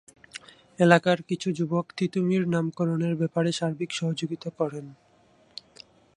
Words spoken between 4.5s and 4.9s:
করেন।